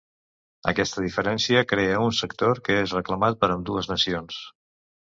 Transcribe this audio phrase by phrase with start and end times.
[0.71, 4.45] Aquesta diferència crea un sector que és reclamat per ambdues nacions.